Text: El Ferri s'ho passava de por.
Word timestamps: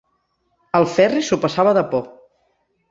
El 0.79 0.87
Ferri 0.95 1.23
s'ho 1.29 1.41
passava 1.47 1.79
de 1.81 1.87
por. 1.95 2.05